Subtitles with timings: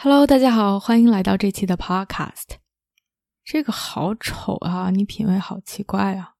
[0.00, 2.58] Hello，大家好，欢迎来到这期的 Podcast。
[3.42, 4.90] 这个好丑啊！
[4.90, 6.36] 你品味好奇怪啊！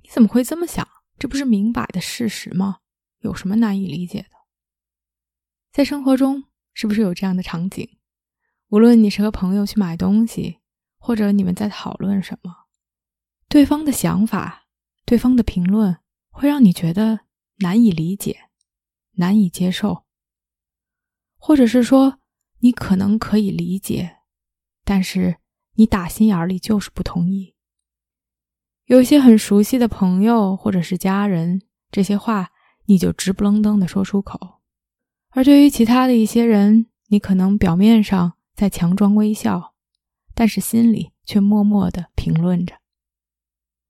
[0.00, 0.86] 你怎么会这么想？
[1.18, 2.78] 这不是明摆的事实吗？
[3.18, 4.28] 有什么难以理解的？
[5.72, 7.98] 在生活中，是不是有这样的场景？
[8.68, 10.60] 无论你是和朋友去买东西，
[10.98, 12.68] 或者你们在讨论什么，
[13.48, 14.68] 对方的想法、
[15.04, 15.98] 对方的评论，
[16.30, 17.22] 会让你觉得
[17.56, 18.50] 难以理解、
[19.14, 20.04] 难以接受，
[21.36, 22.20] 或者是说。
[22.62, 24.18] 你可能可以理解，
[24.84, 25.38] 但是
[25.74, 27.56] 你打心眼里就是不同意。
[28.86, 32.52] 有些很熟悉的朋友或者是家人，这些话
[32.86, 34.60] 你就直不愣登的说出口；
[35.30, 39.74] 而对于其他的一些人，你可能表面上在强装微笑，
[40.32, 42.76] 但是心里却默默的评论着。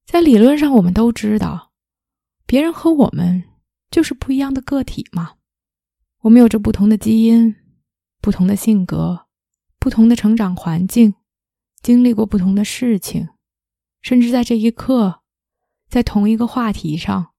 [0.07, 1.73] 在理论上，我们都知道，
[2.47, 3.45] 别人和我们
[3.91, 5.35] 就是不一样的个体嘛，
[6.21, 7.57] 我们有着不同的基因。
[8.23, 9.27] 不同的性格，
[9.81, 11.15] 不同的成长环境，
[11.83, 13.29] 经历过不同的事情，
[14.01, 15.23] 甚至在这一刻，
[15.89, 17.33] 在同一个话题上，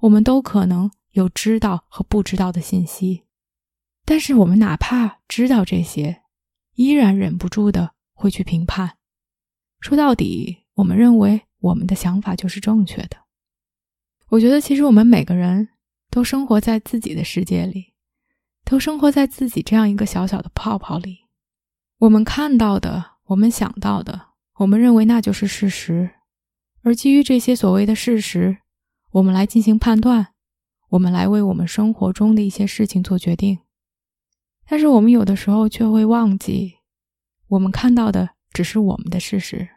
[0.00, 3.24] 我们都可能有知道和不知道的信息。
[4.06, 6.22] 但是，我们哪怕知道这些，
[6.74, 8.96] 依然忍不住的会去评判。
[9.78, 13.18] 说到底，我们认为我们的想法就是正确的。
[14.30, 15.68] 我觉得，其实我们每个人
[16.10, 17.89] 都生活在自己的世界里。
[18.70, 21.26] 都生活在自己这样一个小小的泡泡里，
[21.98, 26.12] 我们看到的，我们想到的，我们认为那就是事实，
[26.82, 28.58] 而基于这些所谓的事实，
[29.10, 30.34] 我们来进行判断，
[30.90, 33.58] 我们来为我们生活中的一些事情做决定。
[34.68, 36.74] 但是我们有的时候却会忘记，
[37.48, 39.68] 我们看到的只是我们的事实，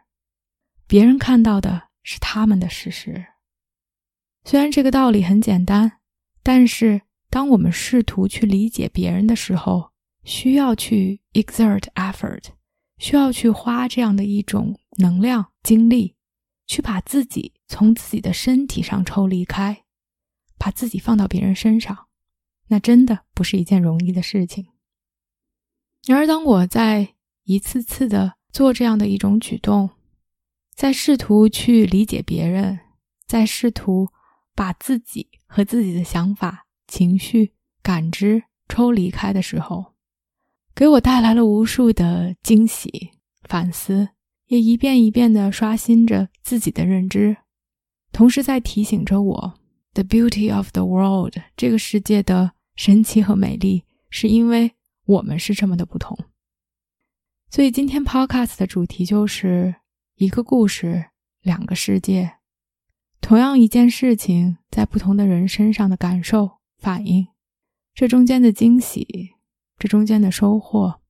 [0.86, 3.26] 别人看到的是他们的事实。
[4.44, 5.98] 虽然这个道理很简单，
[6.44, 7.02] 但是。
[7.34, 9.90] 当我们试图去理解别人的时候，
[10.22, 12.44] 需要去 exert effort，
[12.98, 16.14] 需要去花这样的一种能量、精力，
[16.68, 19.82] 去把自己从自己的身体上抽离开，
[20.56, 22.06] 把自己放到别人身上，
[22.68, 24.68] 那真的不是一件容易的事情。
[26.06, 29.90] 然而，当我在一次次的做这样的一种举动，
[30.72, 32.78] 在试图去理解别人，
[33.26, 34.10] 在试图
[34.54, 36.63] 把自己和自己的想法。
[36.86, 37.52] 情绪
[37.82, 39.94] 感知抽离开的时候，
[40.74, 43.10] 给我带来了无数的惊喜、
[43.44, 44.08] 反思，
[44.46, 47.36] 也一遍一遍地刷新着自己的认知，
[48.12, 49.54] 同时在提醒着我
[49.94, 54.72] ：the beauty of the world，这个世界的神奇和美丽，是因为
[55.06, 56.18] 我们是这么的不同。
[57.50, 59.76] 所以今天 podcast 的主题就是
[60.16, 61.06] 一个故事，
[61.40, 62.38] 两个世界，
[63.20, 66.58] 同样一件事情，在不同的人身上的感受。
[66.78, 67.28] 反应，
[67.94, 69.34] 这中间的惊喜，
[69.78, 71.00] 这中间的收获，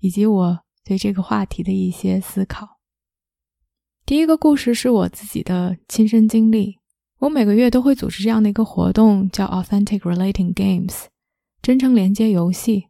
[0.00, 2.78] 以及我对这个话题的一些思考。
[4.06, 6.78] 第一个故事是我自己的亲身经历。
[7.20, 11.06] 我每个月都会组织这样的一个活动，叫 Authentic Relating Games，
[11.62, 12.88] 真诚连接游戏。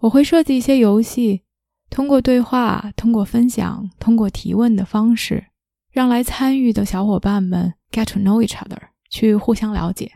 [0.00, 1.42] 我会设计一些游戏，
[1.90, 5.48] 通过对话、通过分享、通过提问的方式，
[5.90, 8.78] 让来参与的小伙伴们 get to know each other，
[9.10, 10.10] 去互相了解。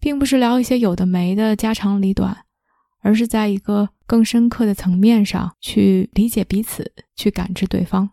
[0.00, 2.44] 并不是聊一些有的没的家长里短，
[3.00, 8.10] 而是在一个更深刻的层面上去理解彼此，去感知对方。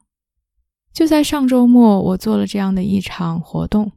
[0.91, 3.91] 就在上周末，我做了这样的一场活动。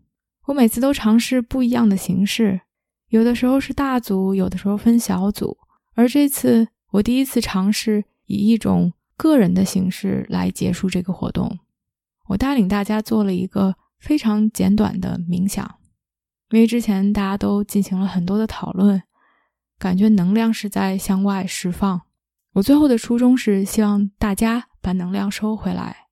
[0.46, 2.61] 我每次都尝试不一样的形式，
[3.08, 5.58] 有的时候是大组，有的时候分小组。
[5.94, 11.58] 而这次，我第一次尝试以一种个人的形式来结束这个活动。
[12.28, 15.76] 我带领大家做了一个非常简短的冥想。
[16.50, 19.02] 因为之前大家都进行了很多的讨论，
[19.78, 22.02] 感觉能量是在向外释放。
[22.52, 26.06] 我最后的初衷是希望大家把能量收回来，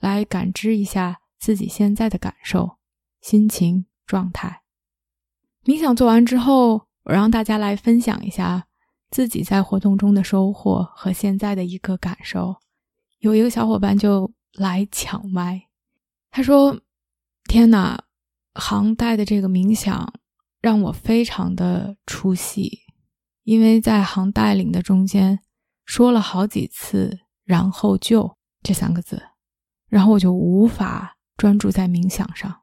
[0.00, 2.78] 来感知一下自己现在的感受、
[3.20, 4.62] 心情状态。
[5.64, 8.66] 冥想做完之后，我让大家来分享一下
[9.10, 12.56] 自己在活动中的收获和现在的一个感受。
[13.20, 15.68] 有一个小伙伴就来抢麦，
[16.30, 16.80] 他说
[17.48, 18.03] ：“天哪！”
[18.54, 20.12] 航带的这个冥想
[20.60, 22.80] 让我非常的出戏，
[23.42, 25.40] 因为在航带领的中间
[25.84, 29.22] 说了好几次然后就这三个字，
[29.88, 32.62] 然后我就无法专注在冥想上。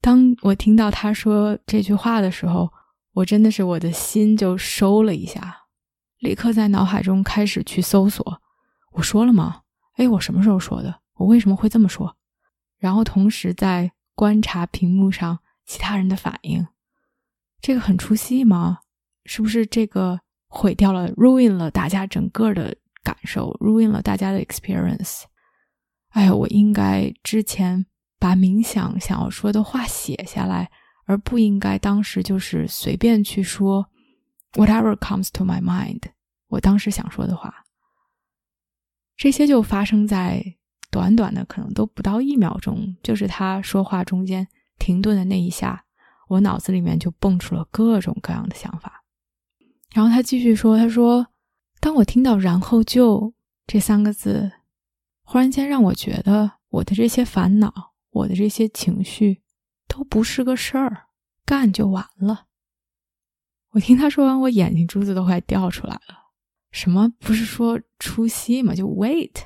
[0.00, 2.72] 当我听到他说这句话的时候，
[3.12, 5.66] 我真的是我的心就收了一下，
[6.18, 8.40] 立刻在脑海中开始去搜索。
[8.92, 9.62] 我说了吗？
[9.96, 11.02] 哎，我什么时候说的？
[11.14, 12.16] 我为什么会这么说？
[12.78, 16.66] 然后同时在观察屏幕上其他人的反应。
[17.60, 18.80] 这个很出戏吗？
[19.26, 20.18] 是不是这个
[20.48, 25.22] 毁掉了，ruin 了大家整个的感受，ruin 了大家的 experience？
[26.08, 27.86] 哎呀，我应该之前
[28.18, 30.68] 把冥想想要说的话写下来，
[31.04, 33.88] 而不应该当时就是随便去说
[34.54, 36.02] whatever comes to my mind。
[36.48, 37.54] 我当时想说的话，
[39.16, 40.56] 这些就发生在
[40.98, 44.48] 短短的可能都不到一秒钟，就是他说话中间
[44.80, 45.84] 停顿的那一下，
[46.26, 49.04] 我脑子里面就蹦出了各种各样的想法。
[49.94, 51.28] 然后他继续说：“他说，
[51.78, 53.32] 当我听到‘然后就’
[53.64, 54.50] 这三个字，
[55.22, 59.40] 忽然间让我觉得我的这些烦恼，我的这些情绪
[59.86, 61.04] 都不是个事儿，
[61.46, 62.46] 干就完了。”
[63.70, 66.26] 我听他说完，我眼睛珠子都快掉出来了。
[66.72, 68.74] 什么不是说出戏吗？
[68.74, 69.44] 就 wait，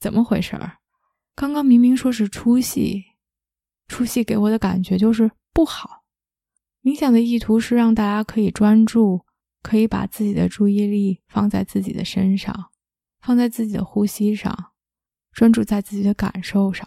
[0.00, 0.78] 怎么回事儿？
[1.40, 3.02] 刚刚明明说是出戏，
[3.88, 6.04] 出戏给我的感觉就是不好。
[6.82, 9.24] 冥想的意图是让大家可以专注。
[9.62, 12.70] 可以把自己的注意力放在自己的身上，
[13.20, 14.72] 放在自己的呼吸上，
[15.32, 16.86] 专注在自己的感受上。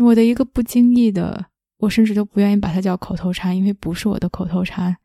[0.00, 1.46] 我的一个不经意的，
[1.78, 4.96] 我甚至都不愿意把它叫口头禅，因为不是我的口头禅，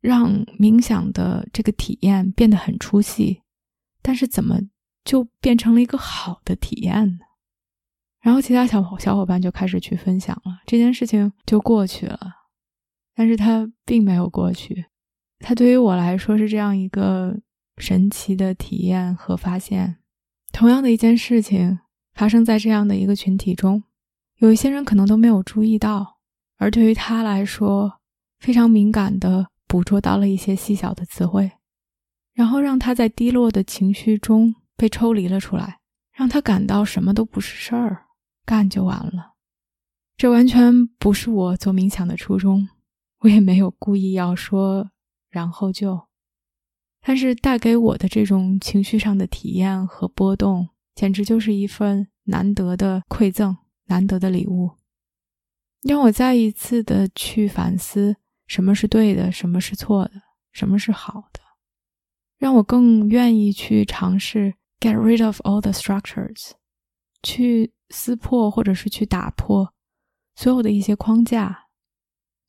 [0.00, 3.42] 让冥想的这个体验变得很出戏。
[4.00, 4.60] 但是怎么
[5.04, 7.24] 就变成了一个好的体验呢？
[8.20, 12.18] 然后其他小小伙伴就开始去分享了，这件事情就过去了，
[13.14, 14.86] 但是它并没有过去。
[15.38, 17.38] 它对于我来说是这样一个
[17.76, 19.96] 神奇的体验和发现。
[20.52, 21.78] 同样的一件事情
[22.14, 23.84] 发生在这样的一个群体中，
[24.38, 26.18] 有一些人可能都没有注意到，
[26.56, 28.00] 而对于他来说，
[28.40, 31.52] 非常敏感的捕捉到了一些细小的词汇，
[32.32, 35.80] 然后让他在低落的情绪中被抽离了出来，
[36.12, 38.05] 让他感到什么都不是事儿，
[38.46, 39.34] 干就完了。
[40.16, 42.66] 这完全不是我做冥想的初衷，
[43.18, 44.90] 我也没有故意要说。
[45.28, 46.08] 然后就，
[47.02, 53.54] 但是带给我的这种情绪上的体验和波动，简直就是一份难得的馈赠，
[53.86, 54.70] 难得的礼物，
[55.82, 58.16] 让我再一次的去反思
[58.46, 60.22] 什么是对的，什么是错的，
[60.52, 61.40] 什么是好的，
[62.38, 66.52] 让我更愿意去尝试 get rid of all the structures，
[67.22, 69.72] 去撕破或者是去打破
[70.34, 71.66] 所有的一些框架。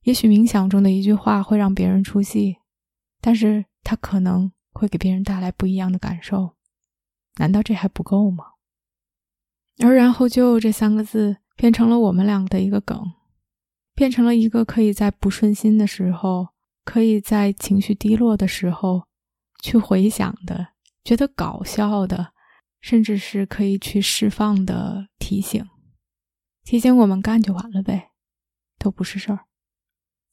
[0.04, 2.57] 也许冥想中的一句话会让别人出戏。
[3.19, 6.56] 但是他可能会给别人带来不一样的感受，
[7.38, 8.45] 难道这还不够吗？
[9.80, 13.12] 而然后就这三个字变成了我们俩的一个梗，
[13.95, 16.50] 变成了一个可以在不顺心的时候，
[16.86, 19.07] 可以在情绪低落的时候
[19.63, 20.69] 去回想的，
[21.04, 22.34] 觉得搞笑的，
[22.88, 25.68] 甚至是可以去释放的提醒，
[26.63, 28.12] 提醒我们干就完了呗，
[28.80, 29.48] 都不是事儿。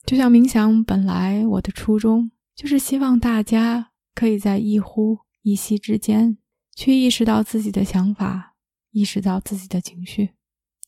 [0.07, 2.31] 就像冥想本来我的初衷。
[2.55, 6.39] 就是希望大家可以在一呼一吸之间，
[6.77, 8.55] 去意识到自己的想法，
[8.93, 10.37] 意识到自己的情绪，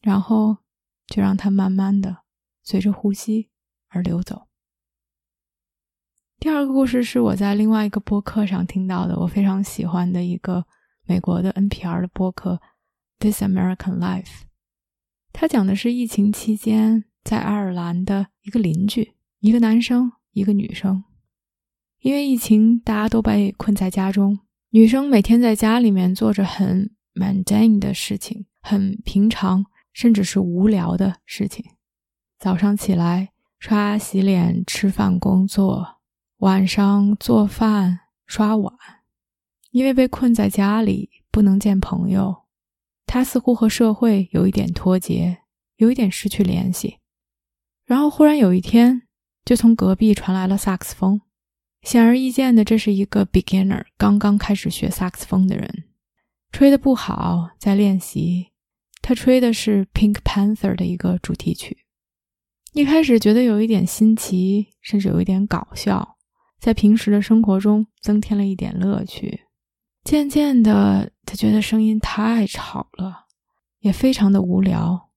[0.00, 0.58] 然后
[1.08, 2.18] 就让它慢慢的
[2.62, 3.50] 随着呼吸
[3.88, 4.46] 而流走。
[6.38, 10.64] 第二个故事是我在另外一个播客上听到的，我非常喜欢的一个
[11.06, 12.54] 美国的 NPR 的播客
[13.20, 14.24] 《This American Life》，
[15.32, 21.04] 他讲的是疫情期间在爱尔兰的一个邻居，一个男生，一个女生。
[22.00, 24.40] 因为疫情，大家都被困在家中。
[24.70, 31.64] 女生每天在家里面做着很 mundane 的事情，很平常，甚至是无聊的事情。
[32.38, 36.00] 早上起来刷、洗脸、吃饭、工作；
[36.38, 38.74] 晚上做饭、刷碗。
[39.76, 42.34] 因为被困在家里，不能见朋友，
[43.04, 45.36] 他似乎和社会有一点脱节，
[45.76, 46.96] 有一点失去联系。
[47.84, 49.02] 然后忽然有一天，
[49.44, 51.20] 就从隔壁传来了萨克斯风。
[51.82, 55.84] 显而易见的，这是一个 beginner，刚刚开始学萨克斯风的人，
[56.52, 58.46] 吹的不好，在练习。
[59.02, 61.84] 他吹的是 Pink Panther 的一个主题曲。
[62.72, 66.16] 一开始觉得有一点新奇，甚至有一点搞笑，
[66.58, 69.42] 在平时的生活中增添了一点乐趣。
[70.06, 73.26] 渐渐的，他觉得声音太吵了，
[73.80, 75.10] 也非常的无聊，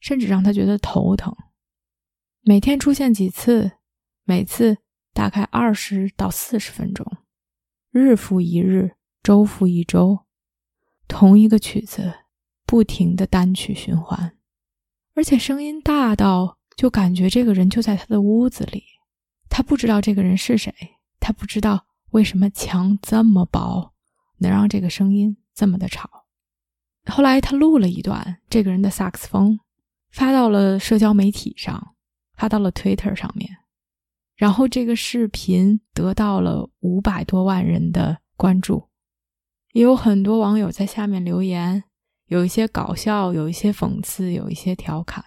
[0.00, 1.36] 甚至让他觉得头疼。
[2.42, 3.72] 每天出现几次，
[4.24, 4.78] 每次。
[5.12, 7.16] 大概二十到四十分钟，
[7.90, 10.26] 日复一日，周复一周，
[11.08, 12.12] 同一个曲子
[12.66, 14.36] 不停的单曲循环，
[15.14, 18.84] 而且声音大到就感觉这个人就在他的屋子里。
[19.48, 20.74] 他不知道这个人是谁，
[21.18, 23.94] 他不知道为什么墙这么薄，
[24.38, 26.26] 能让这个声音这么的吵。
[27.06, 29.58] 后来他录了一段这个人的萨克斯风，
[30.10, 31.94] 发到了社交媒体上，
[32.36, 33.58] 发到了 Twitter 上面。
[34.34, 38.88] 然后这个视频得到了五百多万人的关注，
[39.72, 41.84] 也有很多网友在下面留言，
[42.26, 45.24] 有一些搞笑，有一些讽刺，有一些调侃。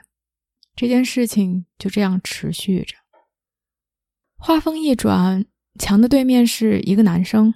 [0.75, 2.95] 这件事情就这样持续着。
[4.37, 5.45] 话锋一转，
[5.79, 7.53] 墙的对面是一个男生，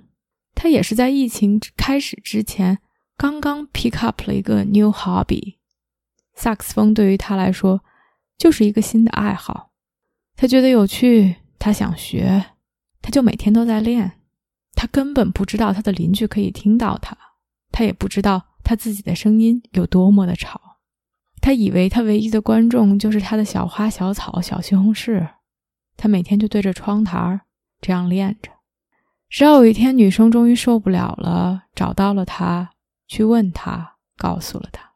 [0.64, 2.80] 他也是在疫情开始之前
[3.18, 5.58] 刚刚 pick up 了一个 new hobby，
[6.36, 7.84] 萨克斯风对于他来说
[8.38, 9.72] 就是一个新的爱好，
[10.38, 11.36] 他觉得有趣。
[11.60, 12.46] 他想学，
[13.02, 14.14] 他就每天都在练。
[14.74, 17.18] 他根本不知道他的邻居可以听到他，
[17.70, 20.78] 他也不知道他自己的声音有多么的吵。
[21.42, 25.28] 他以为他唯一的观众就是他的小花、小草、小西红柿。
[25.98, 27.42] 他每天就对着窗台
[27.82, 28.53] 这样练着。
[29.34, 32.70] 直到有一天，女生终于受不了了，找到了他，
[33.08, 34.94] 去问他，告诉了他，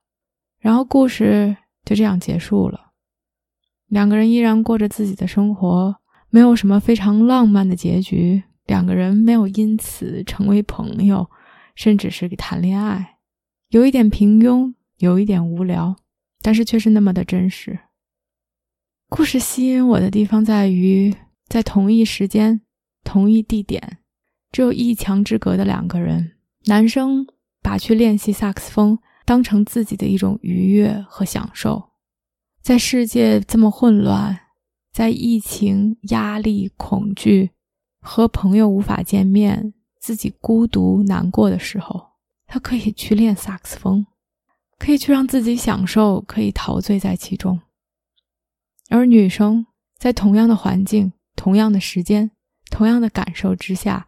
[0.60, 2.92] 然后故事就这样结束了。
[3.88, 5.98] 两个人依然过着自己的生活。
[6.30, 11.28] 没有什么非常浪漫的结局，两个人没有因此成为朋友，
[11.74, 13.18] 甚至是谈恋爱，
[13.70, 15.96] 有一点平庸，有一点无聊，
[16.44, 17.80] 但是却是那么的真实。
[19.10, 21.16] 故事吸引我的地方在于，
[21.48, 22.62] 在同一时间、
[23.04, 24.00] 同一地点，
[24.58, 26.32] 只有一墙之隔的两个人，
[26.66, 27.28] 男生
[27.62, 31.92] 把去练习萨克斯风当成自己的一种愉悦和享受，
[32.64, 34.40] 在世界这么混乱。
[34.92, 37.52] 在疫情、压力、恐惧
[38.00, 42.14] 和朋友无法见面、自己孤独难过的时候，
[42.48, 44.08] 他可以去练萨克斯风，
[44.80, 47.62] 可以去让自己享受，可以陶醉在其中。
[48.90, 49.68] 而女生
[50.00, 52.32] 在同样的环境、同样的时间、
[52.72, 54.08] 同样的感受之下，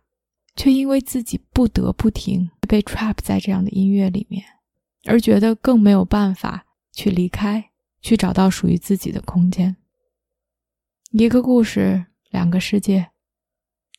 [0.60, 4.44] 却因为自己不得不停被 trap 在这样的音乐里面，
[5.06, 7.70] 而觉得更没有办法去离开，
[8.02, 9.78] 去找到属于自己的空间。
[11.12, 13.12] 一个故事，两个世界，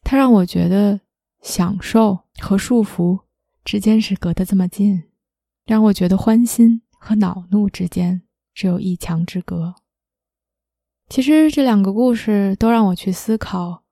[0.02, 1.00] 它让我觉得
[1.40, 3.20] 享受和束缚
[3.64, 5.04] 之间是隔得这么近，
[5.64, 8.20] 让我觉得欢欣和恼怒之间
[8.52, 9.76] 只有一墙之隔。
[11.08, 13.82] 其实这两个故事都让我去思考，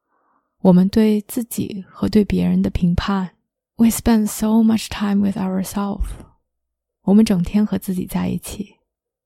[0.62, 3.30] 我们对自己和对别人的评判。
[3.76, 6.08] We spend so much time with ourselves，
[7.02, 8.74] 我们整天和自己在一起，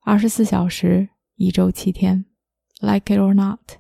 [0.02, 2.26] 二十四小时，一周七天
[2.80, 3.78] ，like it or not。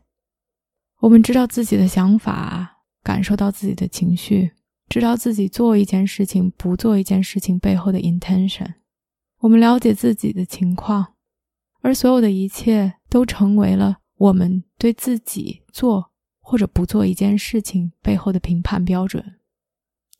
[1.00, 4.52] 我们知道自己的想法，感受到自己的情绪，
[4.88, 8.74] 知道自己做一件事情、不做一件事情背后的 intention。
[9.40, 11.14] 我们了解自己的情况，
[11.82, 16.11] 而所有的一切都成为了我们对自己做
[16.42, 19.36] 或者不做一件事情背后的评判标准。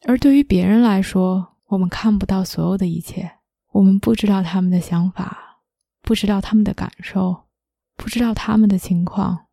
[0.06, 3.30] 而对于别人来说，我们看不到所有的一切，
[3.72, 5.60] 我们不知道他们的想法，
[6.00, 7.44] 不知道他们的感受，
[7.96, 9.46] 不知道他们的情况。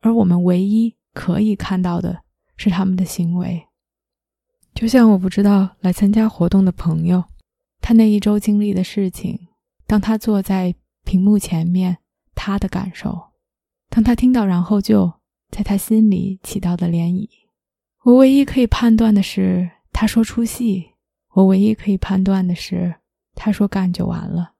[0.00, 2.22] 而我们唯一可以看到的
[2.56, 3.66] 是他们的行为，
[4.74, 7.24] 就像我不知道来参加活动的朋友，
[7.80, 9.48] 他那一周经历的事情，
[9.86, 11.98] 当他坐在屏幕前面，
[12.34, 13.30] 他的感受，
[13.88, 15.10] 当他听到，然后就
[15.54, 17.28] 在他心里起到的涟漪。
[18.02, 20.94] 我唯一可以判断的是，他说出戏；
[21.34, 22.96] 我唯一可以判断的是，
[23.36, 24.54] 他说干就完了。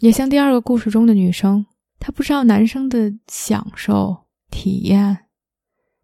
[0.00, 1.66] 也像第二个故事中的女生，
[1.98, 4.24] 她不知道男生的享受。
[4.50, 5.26] 体验，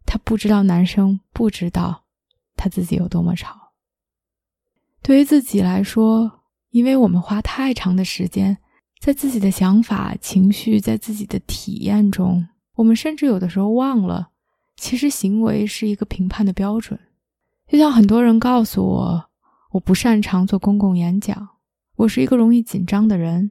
[0.04, 2.04] 她不知道男生不知道
[2.54, 3.72] 他自己有多么吵。
[5.00, 8.58] 对于自己来说，因为我们花太长的时间
[9.00, 14.28] 在自己的想法、情绪，在自己的体验中，我们甚至有的时候忘了，
[14.76, 16.98] 其实行为是一个评判的标准。
[17.66, 19.30] 就像很多人告诉我，
[19.72, 21.48] 我不擅长做公共演讲，
[21.96, 23.50] 我是一个容易紧张的人。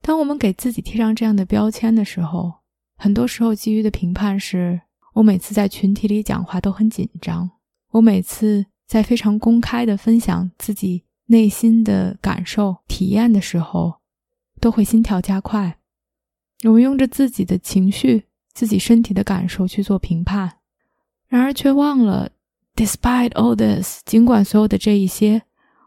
[0.00, 2.54] 当我们给自己贴上这样的标签的时候，
[2.96, 4.80] 很多时候，基于的评判是：
[5.14, 7.50] 我每次在群体里讲话都很紧张；
[7.90, 13.96] 我每次在非常公开的分享自己内心的感受、体验的时候，
[14.60, 15.78] 都会心跳加快。
[16.64, 18.24] 我们用着自己的情绪、
[18.58, 20.54] 自己身体的感受去做评判，
[21.28, 22.32] 然而却忘了
[22.74, 25.42] ，despite all this，尽管所有的这一些，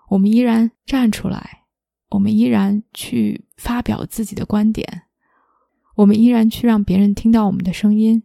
[0.07, 1.65] 我们依然站出来，
[2.11, 5.01] 我们依然去发表自己的观点。
[5.95, 8.23] 我们依然去让别人听到我们的声音，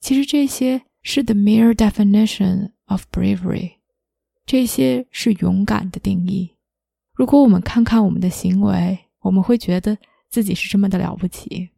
[0.00, 3.76] 其实这些是 the mere definition of bravery，
[4.44, 6.58] 这些是勇敢的定义。
[7.14, 9.96] 如果我们看看我们的行为，我们会觉得
[10.28, 11.70] 自己是这么的了不起。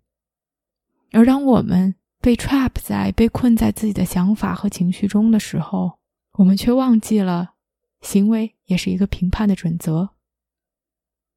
[1.14, 5.92] 而当我们被 trap 在、被困在自己的想法和情绪中的时候，
[6.33, 7.52] 我们却忘记了，
[8.00, 10.11] 行为也是一个评判的准则。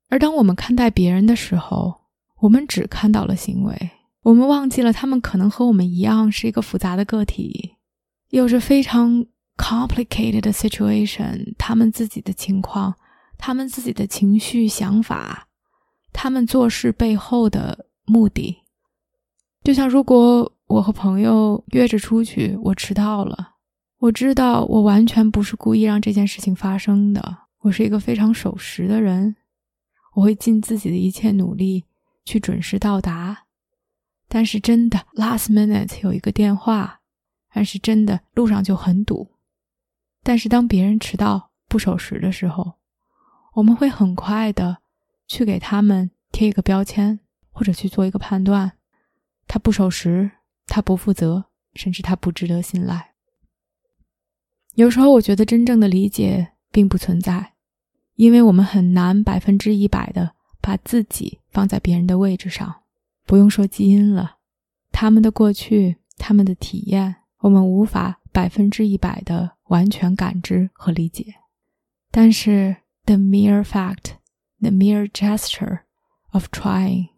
[0.10, 2.01] 而当我们看待别人的时候，
[2.39, 3.91] 我们只看到了行为，
[4.24, 7.75] 我们忘记了他们可能和我们一样是一个复杂的个体，
[8.29, 12.96] 有着非常 complicated 的 situation，他们自己的情况，
[13.38, 15.48] 他们自己的情绪、想法，
[16.12, 18.63] 他们做事背后的目的。
[19.68, 23.56] 就像如果我和朋友约着出去，我迟到了，
[23.98, 29.36] 我知道我完全不是故意让这件事情发生的，我是一个非常守时的人，
[30.14, 31.84] 我会尽自己的一切努力。
[32.24, 33.44] 去准时到达，
[34.30, 37.02] 但是真的 last minute 有一个电话，
[37.54, 39.32] 但是真的路上就很堵。
[40.24, 42.76] 但是当别人迟到不守时的时候，
[43.56, 44.78] 我们会很快的
[45.28, 47.20] 去给他们贴一个标签，
[47.52, 48.76] 或者去做一个判断：
[49.48, 50.32] 他不守时，
[50.66, 53.13] 他不负责，甚至他不值得信赖。
[54.75, 57.54] 有时候我觉得真正的理解并不存在，
[58.16, 60.36] 因为我们很难百分之一百的。
[60.60, 62.82] 把自己放在别人的位置上，
[63.25, 64.39] 不用说基因了，
[64.92, 71.36] 他们的过去，他们的体验，我们无法百分之一百的完全感知和理解。
[72.12, 72.75] 但是
[73.06, 75.84] ，the mere fact，the mere gesture
[76.32, 77.12] of trying，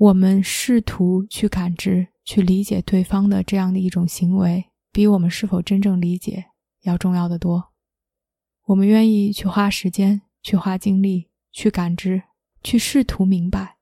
[0.00, 6.46] 我们试图去感知、去理解对方的这样的一种行为，比我们是否真正理解
[6.84, 7.72] 要重要的多。
[8.64, 12.22] 我们愿意去花时间、去花精力、去感知。
[12.62, 13.78] 去试图明白，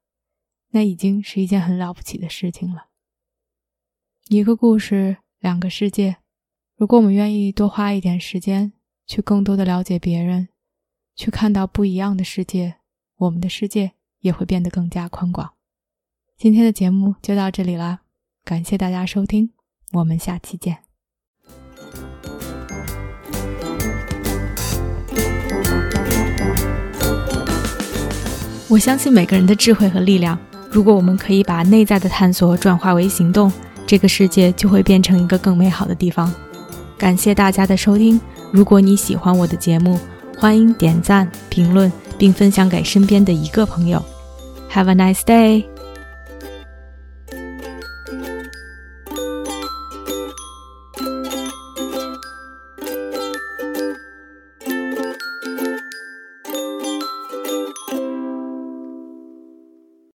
[0.70, 2.90] 那已经是一件很了不起的事情了。
[4.28, 6.18] 一个故事，两个世界。
[6.76, 8.72] 如果我们愿意多花一点时间，
[9.04, 10.50] 去更多的了解别人，
[11.16, 12.76] 去看到不一样的世界，
[13.16, 15.58] 我们的世界也会变得更加宽广。
[16.40, 17.98] 今天的节目就到这里啦，
[18.44, 19.51] 感谢大家收听，
[19.90, 20.79] 我们下期见。
[28.68, 30.38] 我相信每个人的智慧和力量。
[30.70, 33.51] 如果我们可以把内在的探索转化为行动，
[33.85, 36.33] 这个世界就会变成一个更美好的地方。
[36.96, 38.20] 感谢大家的收听。
[38.53, 39.98] 如果你喜欢我的节目，
[40.37, 44.01] 欢迎点赞、评论并分享给身边的一个朋友。
[44.70, 45.64] Have a nice day.